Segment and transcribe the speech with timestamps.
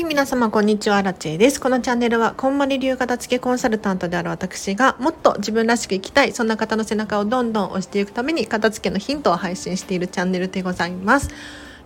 [0.00, 0.96] はい、皆様、こんにちは。
[0.96, 1.60] アラチェです。
[1.60, 11.28] このチャンネルは、こんまり流片付けコンサルタントである私が、もっと自分らしく生きたい、そんな方の背中をどんどん押していくために、片付けのヒントを配信しているチャンネルでございます。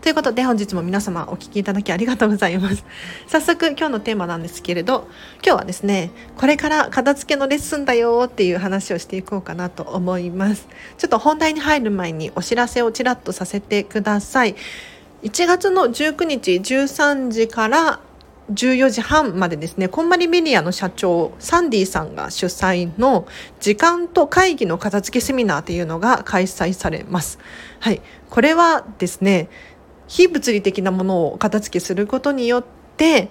[0.00, 2.85] ということで、本日も皆様お聴きいただきありがとうございます。
[3.27, 5.09] 早速、今日のテーマなんですけれど、
[5.45, 10.69] 今日はですね、これから片付けのレッスンだよっていう話をしていこうかなと思います。
[10.99, 14.55] ちょっと本題に入る前にお知らせをちらっとさせてください。
[15.24, 17.98] 1月の19日13時から
[18.53, 23.27] 14時半までですね、こんまりメディアの社長、サンディさんが主催の
[23.61, 27.38] 時間と会議の片付けセミナーというのが開催されます。
[27.80, 28.02] はい。
[28.29, 29.49] これはですね、
[30.09, 32.65] 非物理的なものを片付けすることによっ
[32.97, 33.30] て、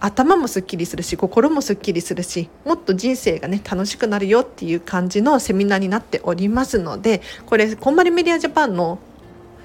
[0.00, 8.98] 頭もすっきりするし、心もすっきりするし、もっと人生がね、楽しくなるよっていう感じのセミナーになっておりますので、これ、こんまりメディアジャパンの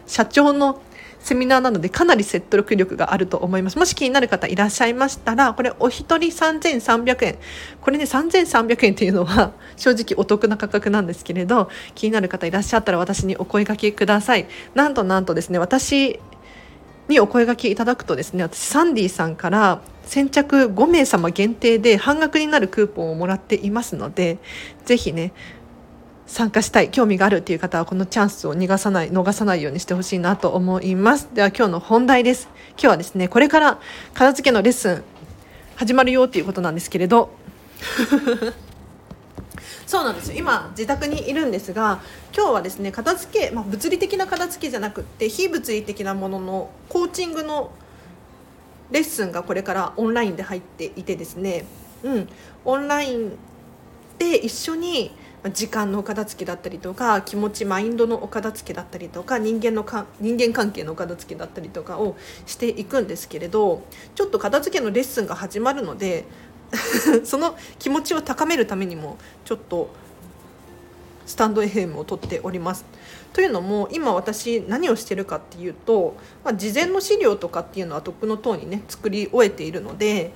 [0.05, 0.81] 社長の
[1.25, 3.79] セミナーなのでかなり説得力があると思います。
[3.79, 7.37] もし気になる方いらっしゃいましたら、これお一人3300円。
[7.81, 14.45] これね、3300円っていうのは正直お得な価格なんですけれど、気になる方いらっしゃったら私にお声掛けください。
[14.75, 16.19] なんとなんとですね、私
[17.07, 24.37] にお声掛けいただくとですね、私サンディさんから先着5名様限定で半額になるクーポンをもらっていますので、
[24.85, 25.33] ぜひね、
[26.27, 31.29] 参加したい興味があるっていう方はこのチャンスを逃がさない逃さないようにしてほしいなと思います。
[31.33, 32.49] では今日の本題です。
[32.71, 33.79] 今日はですねこれから
[34.13, 35.03] 片付けのレッスン
[35.75, 37.29] 始まるよっていうことなんですけれど。
[39.85, 40.37] そうなんですよ。
[40.37, 42.01] 今自宅にいるんですが
[42.35, 47.71] 今日はですね片付け、まあ、物理的な片付けじゃなくって非物理的なもののコーチングの
[48.91, 51.65] レッスンがこれからオンラインで入っていてですね。
[52.03, 52.29] うん。
[52.65, 53.37] オンライン
[54.17, 55.11] で一緒に
[55.51, 62.15] 時間のお片付けだったりとか気持ちマインドのお片付けだったりとか人間のか人間関係のお片付けだったりとかを
[62.45, 63.83] していくんですけれど
[64.15, 66.25] ちょっと片付けのレッスンが始まるので
[67.23, 69.89] その気持ちを高めるためにもちょっと
[71.25, 72.85] スタンド FM を撮っております。
[73.33, 80.31] というのも今私何をしてるかっていうと、まあ、事前の資料とかっていうのはとっくの塔にね作り終えているので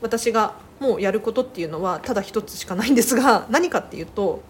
[0.00, 4.42] 私がもうやることっていうのはただ一つしかないんですが 何かっていうと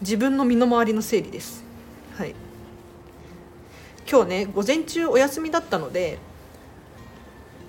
[0.00, 1.64] 自分の身の回りの整理です。
[2.16, 2.34] はい、
[4.10, 6.18] 今日ね午前中お休みだったので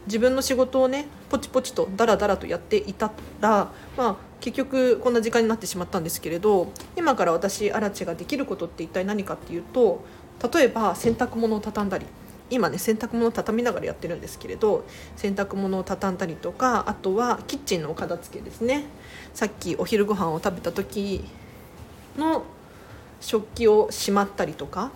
[0.08, 10.04] 自分の仕事をねポチポチとダラダラとやっていたら、まあ、結局こんな時間になってしまったんですけれど今から私アラチができることって一体何かっていうと
[10.54, 12.06] 例えば洗濯物を畳んだり
[12.52, 14.86] 今ね洗濯物を畳みながらやってるんですけれど
[15.16, 18.84] 洗濯物を畳んだりとかあとはキッチンのお片付けですね。
[19.34, 21.24] さっきお昼ご飯を食べた時
[22.18, 22.44] の
[23.22, 24.92] 食器をしまったりとか。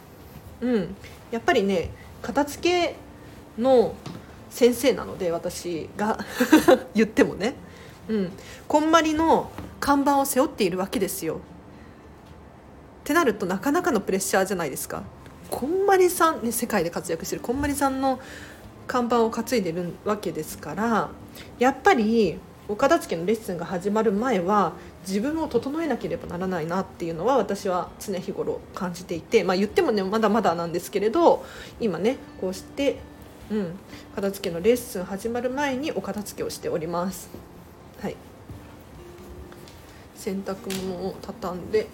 [0.61, 0.95] うん。
[1.31, 1.89] やっぱりね
[2.21, 2.95] 片付け
[3.57, 3.95] の
[4.49, 6.19] 先生なので私が
[6.93, 7.55] 言ってもね、
[8.07, 8.31] うん、
[8.67, 11.35] こんまりの看板を背負っているわけですよ。
[11.35, 11.37] っ
[13.03, 15.03] てなるとなかなかのプレッシャーじゃないですか。
[15.55, 18.19] こんまりさん、ね、世界で活躍してるこんまりさんの
[18.87, 21.09] 看板を担いでるわけですから
[21.59, 24.73] やっぱりお片付けのレッスンが始まる前は
[25.07, 31.45] 自分を整えなければならないなっていうのは私は常日頃感じていて、まあ、言ってもねまだまだなんですけれど
[31.79, 32.97] 今ねこうして、
[33.49, 33.79] うん、
[34.13, 37.29] 片付けのレッスン始まる前にお片付けをしております。
[38.01, 38.17] はい、
[40.15, 41.87] 洗濯物を畳んで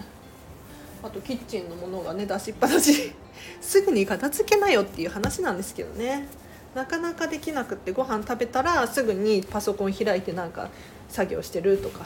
[1.04, 3.14] あとキッチンのものがね出しっぱなし。
[3.60, 6.28] すぐに片付けなよっていう話なんですけどね。
[6.76, 10.70] なかなかできなくってご飯食べたらすぐにパソコン開いてなんか
[11.10, 12.06] 作業してるとか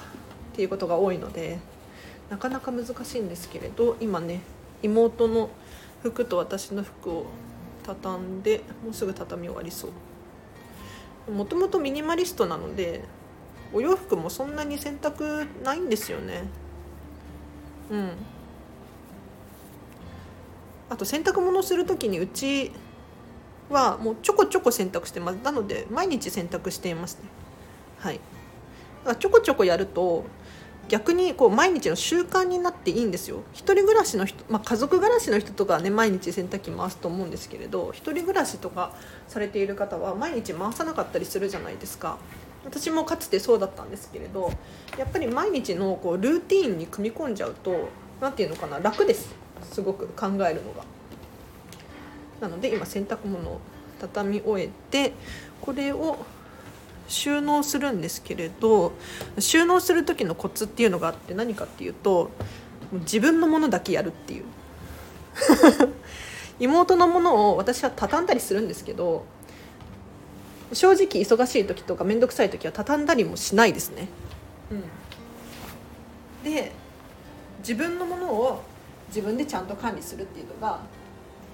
[0.53, 1.59] っていうことが多いので
[2.31, 4.41] なかなか難しいんですけれど今ね
[4.81, 5.49] 妹の
[6.01, 7.25] 服と私の服を
[7.85, 9.89] 畳んでもうすぐ畳み終わりそ
[11.27, 11.31] う。
[11.31, 13.03] もともとミニマリストなので
[13.73, 16.43] お洋服もそんなに洗濯ないんですよね。
[17.91, 18.11] うん。
[20.95, 22.71] あと洗濯物する時にうち
[23.69, 25.35] はもうちょこちょこ洗濯してます。
[25.43, 27.23] なので毎日洗濯していますね。
[27.99, 28.19] はい。
[29.19, 30.23] ちょこちょこやると
[30.87, 33.41] 逆にこう毎日の習慣になっていいんですよ。
[33.51, 38.93] 一人暮らしの人、まあ、家族暮らしの人とかね毎日洗濯機回すと思うんですけれど一人暮らしとか
[39.27, 42.17] されている方は毎日回さなかったりするじゃないですか。
[42.63, 44.49] 私もかつてそうだったんですけれど
[44.97, 47.89] やっぱり毎日のこうルーティンに組み込んじゃうと
[48.21, 49.43] 何て言うのかな楽です。
[49.71, 50.83] すごく考えるのが。
[52.41, 53.59] なので今洗濯物を
[53.99, 55.13] 畳み終えて
[55.61, 56.17] これを
[57.07, 58.93] 収納するんですけれど
[59.39, 62.31] 収納する時のコツっていうのがあって何かっていうと
[62.91, 64.45] 自分のものだけやるっていう。
[66.59, 69.25] 妹のものを私は畳んだりするんですけど
[70.71, 74.07] 正直忙しい時とか面倒くさい時は畳んだりもしないですね、
[76.43, 76.71] うん、で
[77.59, 78.63] 自分のものを
[79.15, 80.81] 自分でちゃんと管理するっていうのが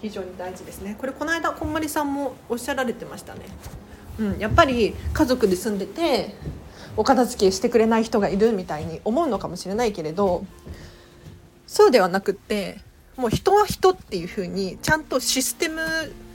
[0.01, 3.41] 非常に大事ですねこれこの間こんまりさんもおっしゃられてましたね、
[4.19, 6.35] うん、やっぱり家族で住んでて
[6.97, 10.43] お片付けしてくれない人がいるみたいに思うのかもしれないけれど
[11.67, 12.79] そうではなくって
[13.15, 15.81] もう人は人っていう風にちゃんとシステム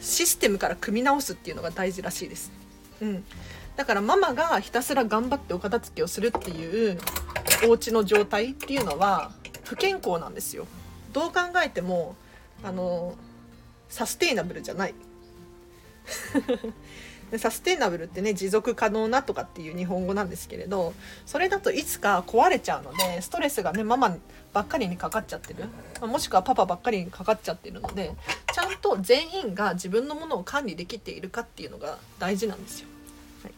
[0.00, 2.52] システムから組み直すっていうのが大事らしいです。
[3.00, 3.24] うん、
[3.74, 6.98] だからママがひたすら頑張ってお片付けをするっていう
[7.66, 9.32] お家の状態っていうのは
[9.64, 10.66] 不健康なんですよ。
[11.16, 12.14] どう考えても
[12.62, 13.14] あの
[13.88, 14.94] サステイナブルじゃない。
[17.38, 20.92] サステイナブルってね持続可能なとかっていう日本語なんですけれど
[21.24, 24.16] それだといつか壊れちゃうのでストレスがねママ
[24.52, 25.64] ばっかりにかかっちゃってる
[26.06, 28.12] もしくはパパばっかりにかかっちゃってるので
[28.52, 32.88] ちゃんと全員が自分のものを管理できているかっていうのが大事なんですよ。
[33.42, 33.52] はい、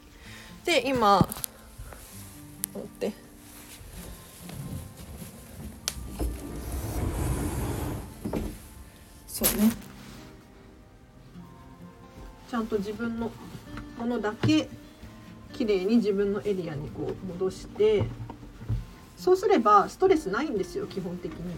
[0.65, 1.29] で今
[2.73, 3.28] 待って
[9.39, 9.71] そうね。
[12.51, 13.31] ちゃんと自分の
[13.97, 14.69] ものだけ
[15.53, 18.05] 綺麗に自分のエリアにこう戻して
[19.17, 21.55] そうすればストレスないんですよ基本的に。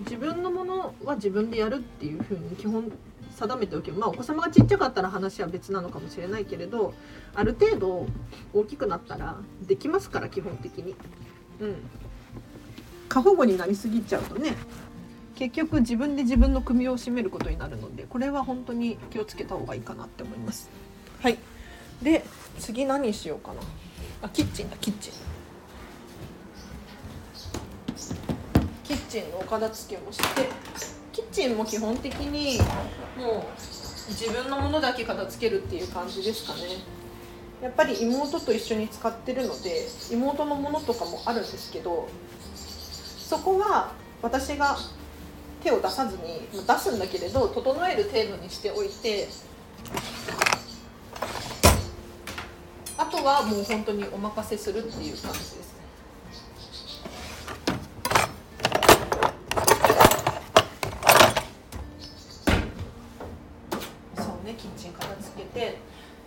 [0.00, 2.92] 自分のものは自分でやるっていう風に基本
[3.30, 6.92] 定めておけばまあお子様がちっちゃかったら話は別なのかもしれないけれど
[7.34, 8.06] ある程度
[8.52, 9.36] 大きくなったら
[9.66, 10.94] できますから基本的に。
[11.60, 11.76] うん。
[13.08, 14.56] 過保護になりすぎちゃうとね
[15.50, 20.70] 結局自分で自分の首を絞めることになるのでこれは本当に気をつけた方がいいかなって思います。
[21.20, 21.38] はい。
[22.02, 22.24] で
[22.58, 23.60] 次何しようかな？
[24.22, 25.12] あキッチンだキッチン。
[28.84, 30.48] キッチンのお片付けもして
[31.12, 32.58] キッチンも基本的に
[33.16, 36.60] もう自分のものだけ片付けるっていう感じですかね。
[37.62, 42.08] やっぱり妹と一緒に使ってるので妹のものとかもあるんですけど
[42.56, 44.76] そこは私が
[45.62, 49.28] 手を出さずに出すんだけれど整える程度にしておいて
[52.98, 55.62] あとはもう本当にお任せするっていう感じですね。
[64.16, 65.78] そうねキッチン片付けて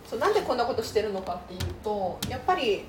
[0.08, 2.84] そうなんでこんなことしてるのかっていうとやっぱり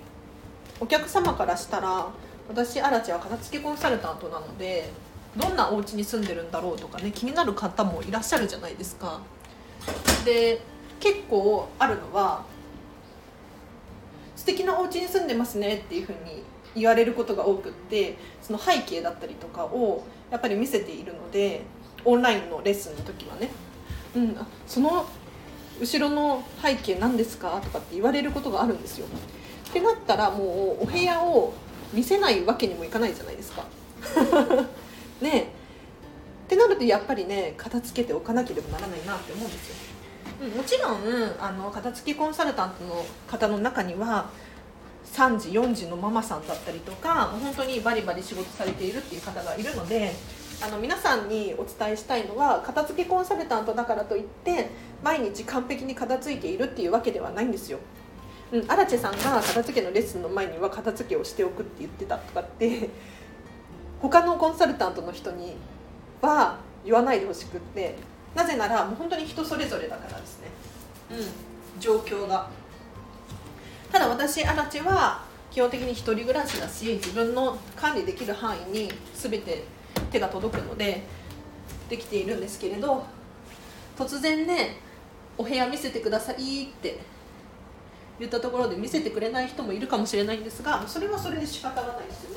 [0.80, 2.08] お客様からしたら
[2.48, 4.90] 私アラチは片付けコンサルタントなので
[5.38, 9.22] どんなお家に住んでるんだろうとかね気になる方もいらっしゃるじゃないですか。
[10.26, 10.62] で
[11.00, 12.44] 結構あるのは
[14.36, 16.44] 素敵なお家に住んでますねっていうふうに
[16.76, 21.62] 言われることが多くってその背景だったりとかをやっぱり見せているので
[22.06, 23.50] オンラインのレッスンの時はね、
[24.16, 25.06] うん、その
[25.80, 29.06] 後ろの背景何ですかとかって言われることがあるんですよ。
[29.70, 31.54] ってなったらもうお部屋を
[31.94, 33.66] 見せないわけにもいかないじゃないですか。
[35.22, 35.42] ね
[36.46, 39.76] ってなるとやっぱりね片付けておかなければならないなって思うんですよ。
[40.56, 44.30] もちろんあの片付きコンサルタントの方の中には
[45.14, 50.14] 3時4時のママさんだったりとか本当にバリバリ仕事されているっていう方がいるので
[50.62, 54.70] あの皆さんにお伝えしたいのは片付けコンサルタントだからといって
[55.04, 57.80] 毎日完璧に片付いているっていうわけではないんですよ。
[58.52, 62.90] うん、アラチェさんが片付けのレッスンの前には片付けをしておくって言ってたとかって
[64.02, 65.56] 他のコンサルタントの人に
[66.22, 67.96] は言わないでほしくって
[68.36, 70.48] なぜならもう本当に人それぞれだからですね。
[71.12, 71.80] うん。
[71.80, 72.50] 状況が。
[73.92, 79.64] ただ私アラチは基本的に1人暮らしだし自分の管理できる範囲に全て
[80.12, 81.04] 手が届くので
[81.90, 83.04] できているんですけれど
[83.98, 84.78] 突然ね
[85.38, 87.00] お部屋見せてくださいって
[88.20, 92.37] 言ったところで見せてくれない人もいるかもしれないんですがそれはそれで仕方がないですよね、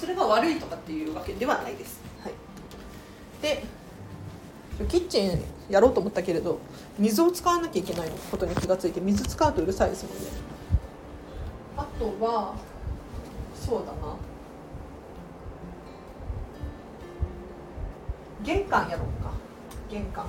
[0.00, 2.32] それが悪いとかっていうわけではないです、はい、
[3.42, 3.64] で
[4.88, 6.58] キッチンやろうと思ったけれど
[6.98, 10.24] 水を使わなきゃいけないことに気がついて水使うとうるさいですもんね。
[11.76, 12.54] あとは
[13.54, 14.16] そうだな。
[18.44, 19.30] 玄関やろうか。
[19.90, 20.26] 玄関。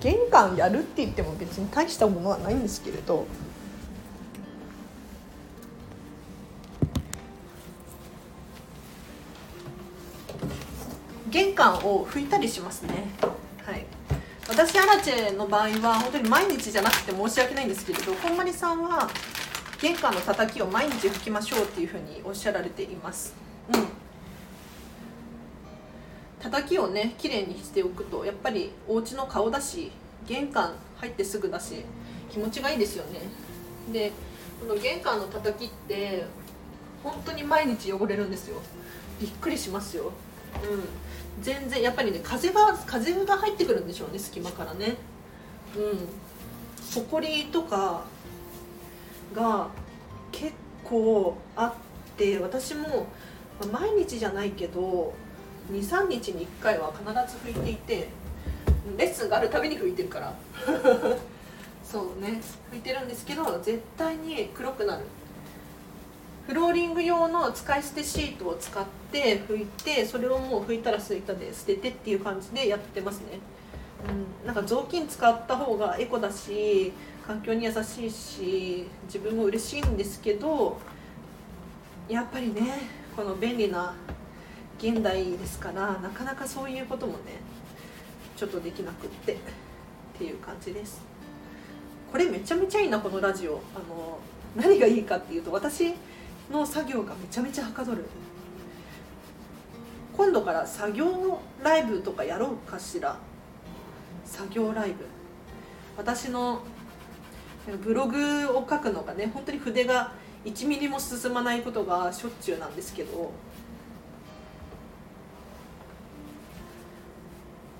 [0.00, 3.26] 玄関やるって言っても別に大したものはないんですけれど
[11.30, 13.10] 玄関を拭いたりしますね。
[13.64, 13.84] はい。
[14.48, 19.10] 私アラチェの場合は本当に毎日じゃなくて申し訳ないんですけれどこんまりさんは
[19.78, 23.34] 玄関の叩きを毎日拭きましょうっていうふうにおっしゃられています。
[23.74, 23.88] うん。
[26.40, 29.92] 叩きをね綺麗にしておくとやっぱりお家の顔だし
[30.26, 31.84] 玄関入ってすぐだし
[32.30, 33.20] 気持ちがいいですよね。
[33.92, 34.12] で
[34.60, 36.24] この玄関の叩きって
[37.02, 38.56] 本当に毎日汚れるんですよ。
[39.20, 40.10] びっくりしますよ。
[40.64, 41.42] うん。
[41.42, 44.96] 全然やっぱりね風が風が入ってくるんでしょうね隙間からね。
[45.76, 47.04] うん。
[47.10, 48.04] ほりとか
[49.34, 49.68] が
[50.32, 50.52] 結
[50.84, 53.06] 構あって私も
[53.70, 55.14] 毎日じゃないけど
[55.70, 58.08] 23日に1回は必ず拭いていて
[58.96, 60.34] レッスンがあるたびに拭いてるから。
[61.84, 62.42] そうね。
[62.70, 65.04] 拭いてるんですけど絶対に黒くなる。
[66.48, 73.38] フローリング用の使い捨てシートを使って拭いてそれをもう拭いたらすいたで捨ててっていう感じでやってますね、
[74.40, 76.90] うん、なんか雑巾使った方がエコだし
[77.26, 80.80] 環境に優しいし自分も嬉しいんですけど
[82.08, 82.62] やっぱりね
[83.14, 83.94] この便利な
[84.78, 87.18] 現代ですからなかなかそういうこともね
[88.38, 89.36] ちょっとできなくってっ
[90.16, 91.02] ていう感じです。
[92.10, 93.60] これめちゃめちゃいいなこのラジオ。
[93.74, 94.18] あの
[94.56, 95.94] 何がいいかっていうと私
[96.50, 98.04] の作業がめちゃめちゃはかどる。
[100.16, 103.16] 今度から作業ライブとかやろうかしら。
[104.24, 105.04] 作業ライブ。
[105.96, 106.62] 私の
[107.82, 110.12] ブログを書くのがね本当に筆が
[110.44, 113.30] 1ミリも進まないことがしょっちゅうなんですけど。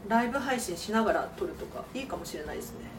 [0.09, 2.98] ライブ配信しながら撮るとかいいかもしれないですね。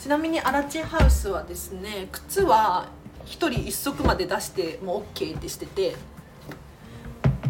[0.00, 2.88] ちなみにアラチンハウスはですね靴は
[3.26, 5.94] 1人1足まで出しても OK ってしてて、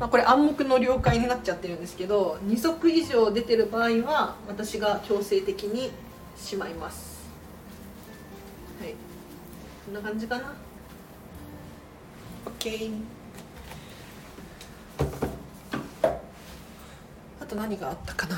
[0.01, 5.93] まあ、これ暗黙の了解になっちゃってるんですけど2足以上出てる場合は私が強制的に
[6.37, 7.21] しまいます。
[8.81, 8.95] はい。
[9.87, 10.55] こんな感じかな
[12.47, 12.93] ？OK
[17.41, 18.37] あと何があったかな？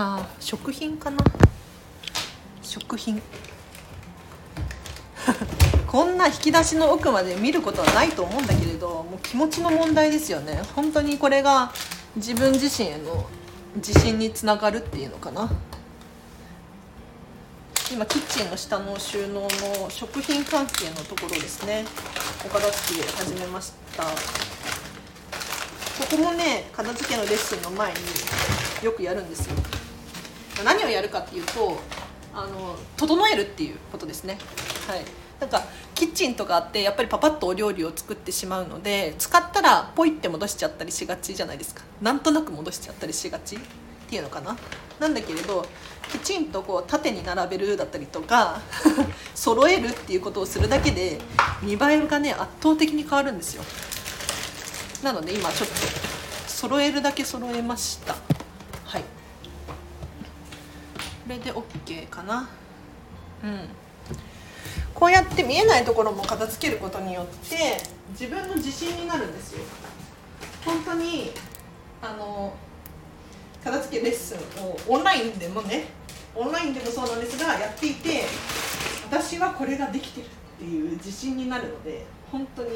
[0.00, 1.16] あ食品かな？
[2.62, 3.20] 食品。
[5.88, 10.62] こんな引き出しの奥まで見ることはないと思うんだけれどもう気持ちの問題ですよね。
[10.76, 11.72] 本当にこれが
[12.14, 13.26] 自分自身への
[13.74, 15.50] 自信につながるっていうのかな。
[17.90, 21.84] 今キッチンの下の収納の食品関係のところですね。
[22.46, 24.04] お片付け始めました。
[24.04, 24.10] こ
[26.08, 27.98] こもね片付けのレッスンの前に
[28.84, 29.56] よくやるんですよ。
[30.64, 31.78] 何をやるかっていうと
[32.34, 34.38] あの整えるっていうことですね。
[34.86, 35.00] はい。
[35.40, 35.62] なんか
[35.94, 41.82] キッチンとかあってやっぱりパパッとお料理を作ってしまうので使ったらポイって戻しちゃったりしがちじゃないですか。
[42.02, 43.58] なんとなく戻しちゃったりしがちっ
[44.08, 44.56] ていうのかな。
[44.98, 45.64] なんだけれど
[46.10, 48.60] きちんとこう縦に並べるだったりとか
[49.34, 51.20] 揃えるっていうことをするだけで
[51.62, 53.62] 見栄えがね圧倒的に変わるんですよ。
[55.02, 55.74] なので今ちょっと
[56.48, 58.16] 揃えるだけ揃えました
[58.84, 59.06] はいこ
[61.28, 62.48] これで OK かな。
[63.44, 63.60] うん。
[64.94, 67.76] こうやって見えないところも片付けることによって
[68.12, 69.58] 自分の自信になるんですよ。
[70.64, 71.32] 本当に
[72.00, 72.54] あの
[73.62, 75.88] 片付けレッスンをオンラインでもね
[76.34, 78.22] オンラインでもそうなんですがやっていて
[79.04, 82.70] 私はこれができてるっていう自信になるので本当に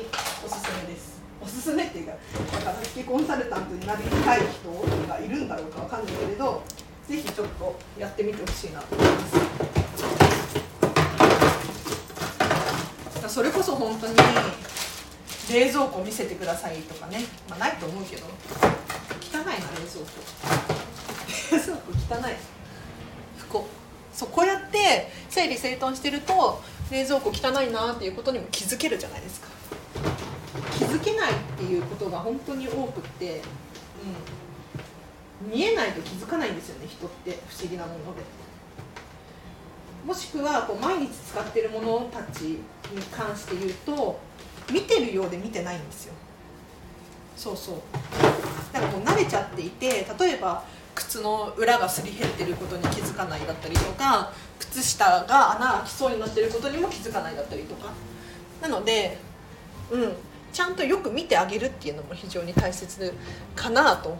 [0.44, 1.22] おすすめです。
[1.42, 2.12] おすすめっていうか
[2.52, 6.62] 片付けコンサルタントになりたい人がいるんだろうかわかんないけれど
[7.08, 9.28] ぜひちょっとやってみてほしいなと思いま
[13.28, 13.34] す。
[13.34, 14.14] それこそ本当に
[15.50, 18.26] 冷蔵庫見せてくださいとかね、まあ、ないと思うけど。
[19.32, 19.56] 汚いな冷
[19.90, 20.10] 蔵庫。
[21.50, 22.36] 冷蔵庫汚い。
[23.38, 23.66] 不幸。
[24.12, 29.48] そうこうやって整理整頓してると冷蔵庫汚いなっていうことにも気づけるじゃないですか。
[30.76, 33.40] 気づけないっていうことが本当に多くって、うん、
[35.50, 38.22] 見えないと気づかないんですよね人って不思議なもので。
[40.06, 42.58] もしくはこう毎日使ってるものたちに
[43.10, 44.18] 関して言うと
[44.72, 46.14] 見てるようで見てないんですよ。
[47.36, 47.76] そうそう。
[48.72, 57.90] だからもう慣れちゃっていて例えば靴の裏がすり減ってることに気づかないだったりとか靴下が穴開きそうになってることにも気づかないだったりとか。
[58.60, 59.18] なので
[59.90, 60.12] うん
[60.52, 63.14] ちゃんとよく見てあげるっていうのも非常に大切
[63.54, 64.16] かなと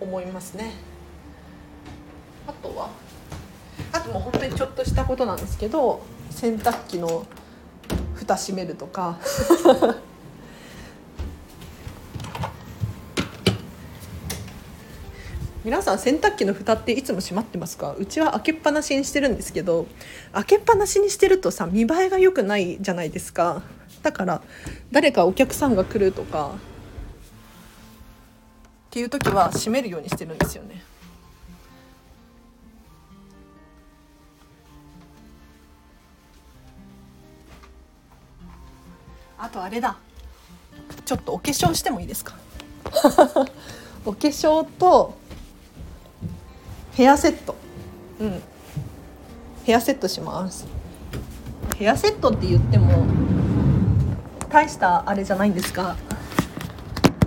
[0.00, 0.72] 思いますね。
[2.46, 2.90] あとは
[3.92, 6.00] あともう本当にちょっとしたことなんですけど
[6.30, 7.26] 洗濯機の
[8.14, 9.18] 蓋閉めるとか。
[15.64, 17.96] 皆さん洗濯機の蓋っていつも閉まってますか？
[17.98, 19.86] うちは開けっぱなしにしてるんですけど
[20.32, 23.62] 開けっぱなしにしてるとさ見栄えが良くないじゃないですか。
[24.02, 24.42] だから
[24.92, 26.52] 誰かお客さんが来るとか
[28.96, 30.82] っていう時は閉めるようにしてるんですよね。
[39.36, 39.98] あとあれだ。
[41.04, 42.36] ちょっとお化粧してもいいですか？
[44.06, 45.14] お化粧と
[46.94, 47.54] ヘアセット。
[48.18, 48.42] うん。
[49.64, 50.64] ヘアセットします。
[51.76, 53.04] ヘアセットって言っても
[54.48, 55.96] 大したあれじゃないんですが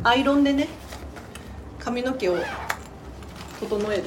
[0.03, 0.78] アイロンでね
[1.79, 2.37] 髪の毛を
[3.59, 4.03] 整える。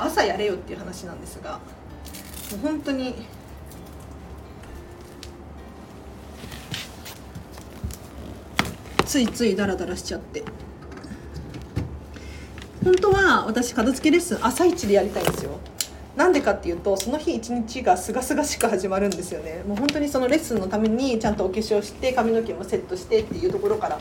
[0.00, 1.58] 朝やれよっていう話なんですがも
[2.56, 3.16] う本当に
[9.04, 10.44] ついついダラダラしちゃって。
[12.84, 15.58] 本当は私片付けレッスン朝一でやりたいんですよ。
[16.16, 19.62] なんでかっていうとその日一日がすがすがしく始まるんですよね。
[19.66, 23.98] もう本当にそのレッスンのためにちゃんとお化粧して髪の毛もセットしてっていうところから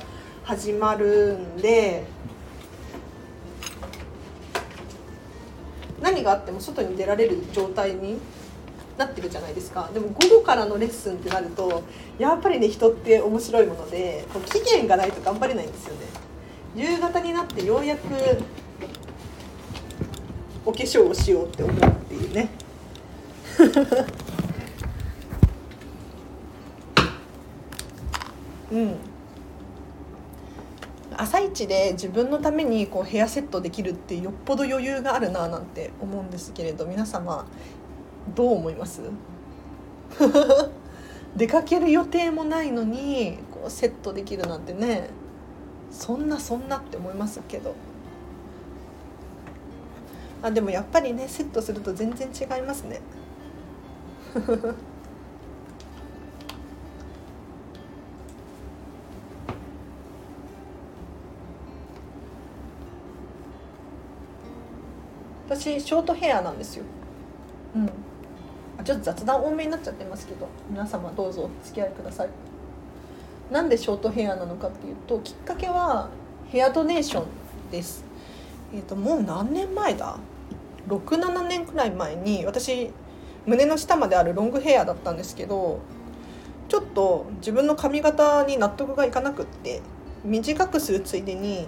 [0.47, 2.05] 始まるんで
[6.01, 8.17] 何があっても外に出られる状態に
[8.97, 9.89] なってるじゃないですか。
[9.93, 11.83] でも午後からのレッスンってなると
[12.17, 16.05] やっぱりね人って面白いものでこう期限がないと頑張れないんですよね。
[16.77, 18.07] 夕方になってようやく
[20.65, 22.49] お化粧をしようって思うっていうね。
[28.71, 29.06] うん
[31.17, 37.45] 朝一で自分のためにこうヘアセットできるってよっぽど余裕があるななんて思うんですけれど皆様
[38.35, 39.01] どう思います？
[41.35, 45.09] 出かける予定もないのにこうセットできるなんてね
[45.91, 47.75] そんなそんなって思いますけど。
[50.43, 53.01] あでもやっぱりねセットすると全然違いますね。
[65.59, 66.83] 私ショートヘアなんですよ。
[67.75, 67.91] うん。
[68.83, 72.29] ちょっと雑談多めになっちゃってますけど皆様どうぞお付き合いください。
[73.51, 76.09] なんでショートヘアなのかっていうときっかけは
[76.49, 78.03] ヘアドネーションです。
[78.73, 80.17] えっ、ー、ともう何年前だ
[80.87, 82.91] ？67年くらい前に私
[83.45, 85.79] 胸の下まであるロングヘアだったんですけど
[86.69, 89.81] ちょっと自分の髪型に納得がいかなくって
[90.23, 91.67] 短くするついでに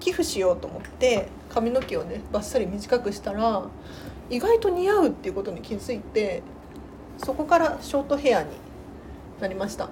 [0.00, 3.64] 寄付しようと思って髪の毛をねバッサリ短くしたら
[4.30, 6.42] 意外と似合うっていうことに気づいて
[7.18, 8.50] そこからショートヘアに
[9.40, 9.88] なりました。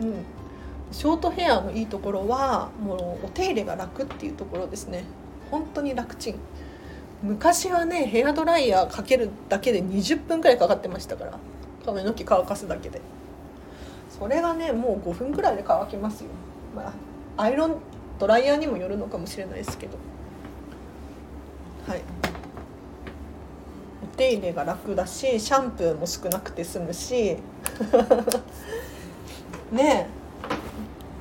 [0.00, 0.24] うん。
[0.90, 5.04] ショートヘアのいいところはもうお手入れが楽っていうところですね。
[5.50, 6.36] 本当に楽ちん。
[7.22, 11.38] 昔はねヘアドライヤーかけるだけで20分くらいかかってましたから
[11.84, 13.02] 髪の毛乾かすだけで。
[14.08, 16.30] それがねもう5分くらいで乾きますよ。
[16.74, 16.94] ま
[17.36, 17.76] あアイロン
[18.18, 19.98] ドライヤーにもよるのかもしれないですけど。
[21.86, 22.02] はい。
[24.02, 27.38] お手入れが楽だしシャンプーも少なくて済むし。
[29.72, 30.06] ね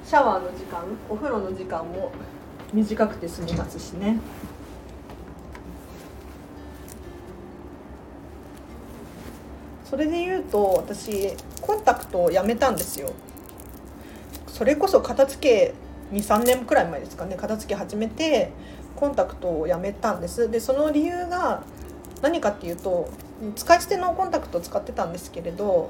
[0.05, 2.11] シャワーの時間お風呂の時間も
[2.73, 4.19] 短くて済みますしね。
[9.85, 13.11] それで言うと私コンタクトをやめたんですよ。
[14.47, 15.73] それこそ片付
[16.11, 17.35] け23年くらい前ですかね。
[17.35, 18.51] 片付け始めて
[19.01, 20.49] コンタクトをやめたんです。
[20.49, 21.63] でその理由が
[22.21, 23.09] 何かっていうと
[23.55, 25.89] 使い捨てのコンタクトを使ってたんですけれど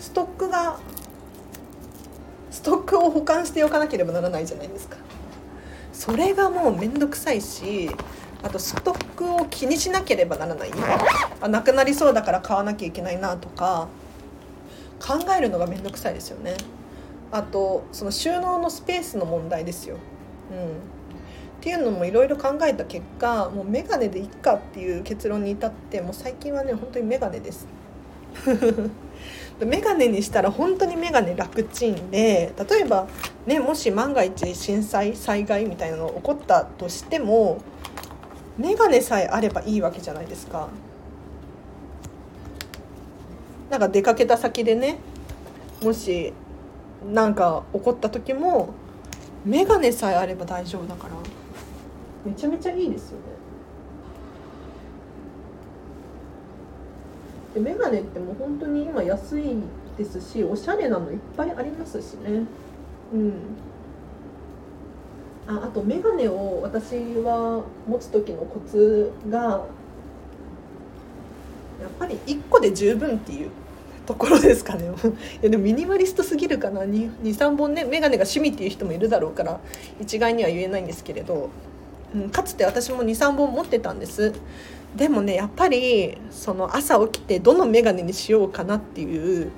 [0.00, 0.78] ストックが
[2.50, 4.96] ストックを保管しておかなければならないじゃないですか。
[5.92, 7.90] それがもう面倒くさいし
[8.42, 10.70] あとストックを気にしなければならない。
[11.42, 13.88] あなくなりそうだから買わなきゃいけないなとか
[14.98, 16.54] 考えるのが面倒くさいですよね。
[17.30, 19.96] あとその収納のスペースの問題ですよ、
[20.50, 27.66] っていうのもいろいろ考えた結果もう眼鏡でいっかっていう結論に至ってもう最近はね本当に眼鏡です。
[29.60, 33.06] 眼鏡にしたら本当に眼鏡楽ちんで例えば
[33.46, 37.62] ねもし万が一震災災害みたいなの起こったとしても
[38.58, 40.68] 眼鏡さえあればいいわけじゃないですか。
[43.70, 44.98] なんか出かけた先でね
[45.82, 46.32] もし
[47.12, 48.74] 何か起こった時も
[49.44, 51.14] 眼鏡さえあれば大丈夫だから。
[52.24, 53.24] めちゃめちゃいいですよね。
[57.54, 59.56] で眼鏡ってもう本当に今安い
[59.96, 62.46] ですしおしゃれなのいっぱいありますしね。
[63.12, 63.32] うん。
[65.46, 69.66] ああと眼鏡を私は持つ時のコツがや
[71.86, 73.50] っぱり1個で十分っていう
[74.06, 74.86] ところですかね。
[75.42, 76.82] いやでもミニマリストすぎるかな。
[76.82, 79.60] 23本ね眼鏡が趣味っていう人もいるだろうから
[80.00, 81.48] 一概には言えないんですけれど、
[82.14, 84.32] うん、かつて私も23本持ってたんです。
[84.94, 89.50] でもねやっぱりその朝起きてどの眼鏡にしようかなっていう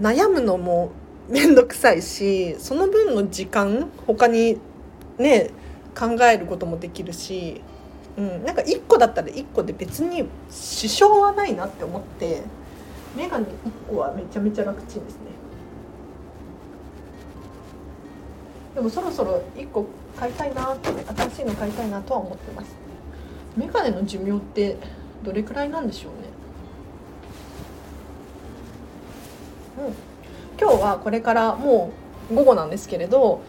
[0.00, 0.90] 悩むのも
[1.28, 4.58] 面倒くさいしその分の時間他に
[5.18, 5.50] ね
[5.96, 7.60] 考えることもできるし、
[8.16, 12.42] うん、なんか1個だったら1個で別に支障はないなって思って。
[13.16, 13.50] 眼鏡1
[13.90, 15.20] 個はめちゃめちゃ楽ちんですね。
[18.74, 19.86] でもそろそろ1個
[20.18, 22.74] 買いたいなって新しいの買いたいなとは思ってます。
[23.56, 24.76] 眼鏡の寿命って
[25.22, 26.12] どれくらいなんでしょう
[29.82, 29.88] ね。
[29.88, 29.94] うん。
[30.62, 31.90] 今日はこれからも
[32.30, 33.40] う午後なんですけれど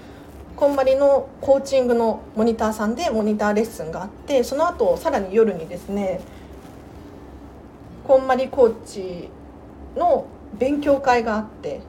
[0.56, 6.22] こんまりのコーチングのモニターさんでモニターレッスンがあってその後さらに夜にですね
[8.04, 9.30] こんまりコーチ
[9.96, 10.26] の
[10.58, 11.82] 勉強会があって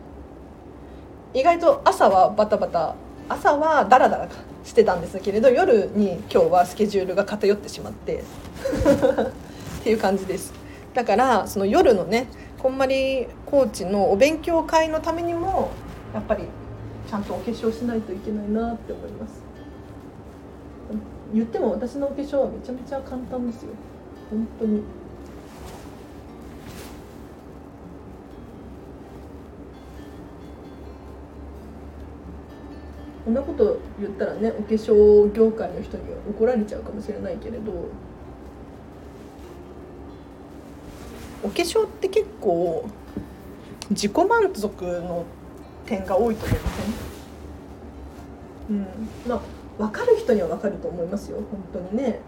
[1.33, 2.95] 意外と朝はバタバタ
[3.29, 4.29] 朝はダラダラ
[4.64, 8.23] してたんですけれど夜に今日はスケジュールが偏ってしまってっ
[9.83, 10.53] ていう感じです。
[10.95, 15.71] だからその夜のねこんまりコーチのお勉強会のためにも
[16.14, 16.45] やっぱり
[17.09, 19.43] ちゃんとお化粧しないといけないなって思います。
[21.35, 23.71] 言っても私のお化粧はめちゃめちゃ簡単ですよ。
[24.31, 24.83] 本当に。
[33.25, 37.73] こんなこと言ったらねお化粧業界の人には怒られちゃうかもしれないけれど。
[41.43, 42.89] お化粧って結構
[43.91, 45.25] 自己満足の
[45.85, 46.83] 点が多いと思いませ
[48.73, 48.87] ん、うん。
[49.29, 49.41] まあ、
[49.77, 52.21] 分かる人には分かると思いますよ本当にね。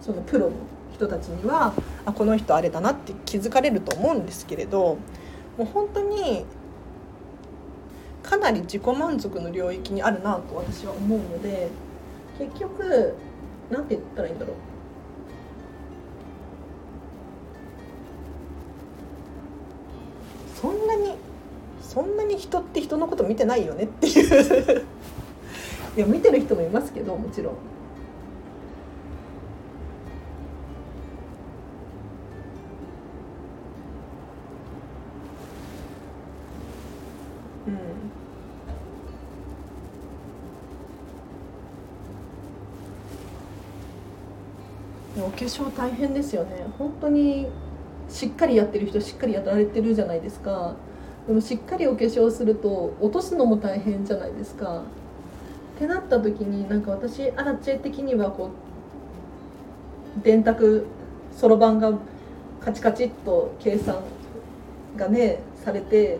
[0.00, 0.52] そのプロの
[0.94, 1.74] 人たちには
[2.06, 4.96] あこの人あれだなって気づかれると思うんですけれど。
[5.58, 6.46] もう本当に
[8.32, 11.68] かなり自己満足の領域にあるなと私は思うので
[12.38, 13.14] 結局
[13.68, 14.56] 何て言ったらいいんだろう
[20.58, 21.14] そんなに
[21.82, 24.86] そんなに人って人のこと見てないよねっていう
[25.98, 27.54] いや見てる人もいますけどもちろん。
[37.66, 37.70] う
[45.20, 45.22] ん。
[45.24, 46.66] お化粧大変ですよね。
[46.78, 47.46] 本当に
[48.08, 50.74] しっかりやってる人しっかりやられてるじゃないですか。
[51.26, 54.82] でもしっかりお化粧すると落とすのも大変じゃないですか。
[55.76, 58.50] ってなった時になんか私アラチェ的にはこ
[60.18, 60.86] う電卓
[61.36, 61.92] そろばんが
[62.60, 64.02] カチカチっと計算
[64.96, 66.18] がねされて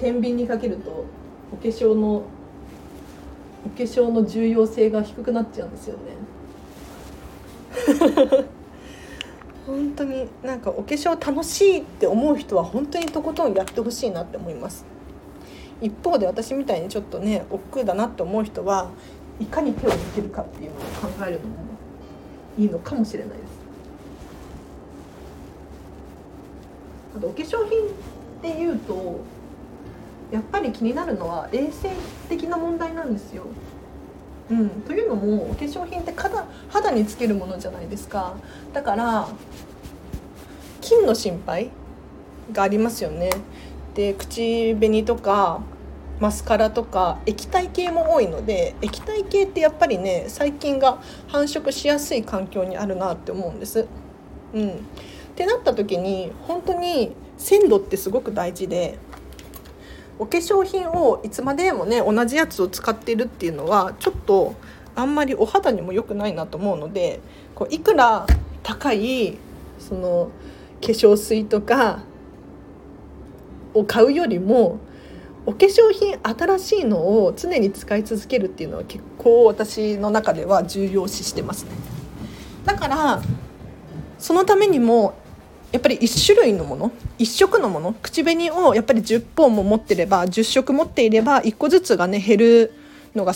[0.00, 1.04] 天秤にかけると
[1.52, 2.22] お化粧の
[3.66, 6.00] お化粧の重要性が低くなっちゃうんですよね。
[9.66, 14.86] 本当になんかお化粧楽しいって思う人は本当にとことんやってほしいなって思います。
[15.82, 18.88] 一方で私みたいにちょっとね億劫だなって思う人は
[19.38, 20.80] いかに手を抜けるかっていうのを
[21.12, 21.54] 考えるのも
[22.58, 23.40] いいのかもしれないです。
[27.18, 27.90] あとお化粧品っ
[28.40, 29.20] ていうと
[30.30, 31.90] やっぱり気になるのは衛生
[32.28, 33.44] 的な問題なんですよ。
[34.50, 38.34] うん、というのもお化粧品って肌肌につけるものじゃないですか
[38.72, 39.28] だから
[40.80, 41.70] 菌の心配
[42.52, 43.30] がありますよね
[43.94, 45.60] で口紅とか
[46.18, 53.86] マスカラとか液体系も多いので液体系ってやっぱりね細菌が繁殖しやすい環境にあるなって思うんです。
[54.52, 54.72] うん、っ
[55.36, 58.98] てなった時に本当に鮮度ってすごく大事で
[60.20, 64.54] お化粧品をいつまでもね同じやつを使っているっていうのはちょっと
[64.94, 67.20] あんまりお肌にも良くないなと思うので
[67.54, 68.26] こういくら
[68.62, 69.38] 高い
[69.78, 70.30] その
[70.82, 72.02] 化粧水とか
[73.72, 74.78] を買うよりも
[75.46, 81.70] お化粧品新しいのを常に使い続けるっていうのは結構私の中では重要視してますね。
[82.66, 83.22] だから
[84.18, 85.14] そのためにも
[85.72, 92.72] やっぱり1種類のもの1色のもの口紅をやっぱり10本も持ってれば10色持っていれば1個ずつがね減る
[93.14, 93.34] のが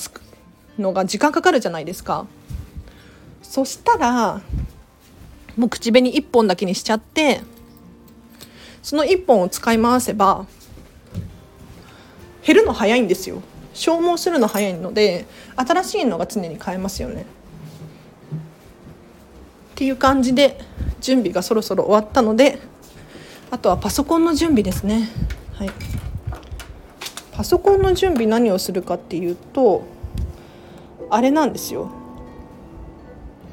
[0.79, 2.27] のが時間かかるじゃないですか
[3.43, 4.43] そしたら
[5.57, 7.41] もう口紅1本だけにしちゃって
[8.83, 10.47] その1本を使い回せば
[12.45, 13.43] 減るの早いんですよ
[13.75, 17.27] 消耗するの早いので新しいのが常に買えますよね。
[19.75, 20.61] っていう感じで
[21.01, 22.61] 準備がそろそろ終わったので
[23.51, 25.09] あとはパソコンの準備ですね。
[25.55, 25.71] はい、
[27.33, 29.85] パソコンの準備何をするかっていうと
[31.11, 31.91] あれなんですよ。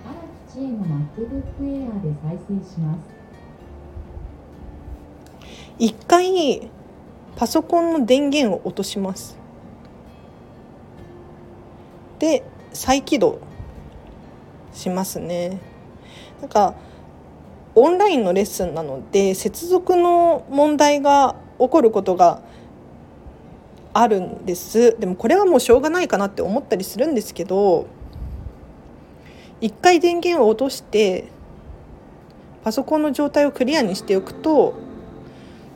[0.05, 0.13] 荒
[0.47, 3.21] 木知恵の MacBook Air で再生します。
[5.79, 6.69] 一回
[7.35, 9.35] パソコンの電源を落とします
[12.19, 13.39] で再起動
[14.73, 15.70] しますね
[16.41, 16.75] なんか
[17.75, 22.41] オンラインのレッスンなので接続の問題が起こることが
[23.93, 24.97] あるんです。
[24.99, 27.87] でもこれはもうしょうがないかなって思ったりするんですけど
[29.59, 31.25] 一回電源を落として
[32.63, 34.73] パソコンの状態をクリアにしておくと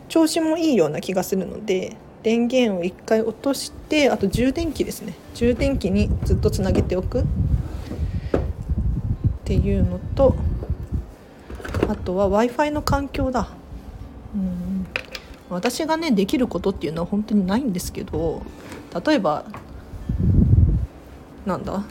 [0.07, 5.13] 調子もいいような気がするので電源を1回落としてあと充電器ですね。
[5.35, 7.23] 充電器にずっとつなげておくっ
[9.43, 10.35] ていうのと
[11.87, 13.49] あとは w i f i の環境だ。
[14.33, 14.87] うん。
[15.49, 18.41] 私がねできることっていうのは本当にないんですけど
[19.05, 19.45] 例えば
[21.45, 21.83] なんだ？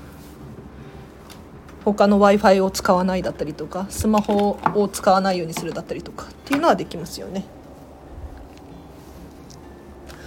[1.85, 7.45] 他の w i f i を使わないだったりとかスマホを使わないようにするだったりとかっていうのはできますよね。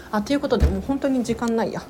[0.09, 1.81] あということでもう本当に時間ないや。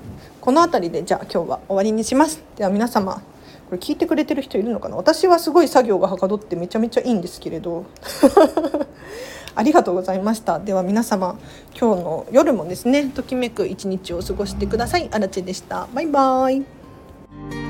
[0.42, 2.42] この辺りでじゃあ今日は終わりにします。
[2.56, 3.22] では皆様
[3.70, 4.96] これ聞いてくれてる人いるのかな？
[4.96, 7.86] 私はすごい作業がはかどってめちゃめちゃいいんですけれど。
[9.56, 10.60] ありがとうございました。
[10.60, 11.36] では皆様
[11.78, 15.10] 今日の夜もですねときめく一日を過ごしてください。
[15.12, 15.88] あらでした。
[15.94, 16.64] バイバー
[17.64, 17.67] イ。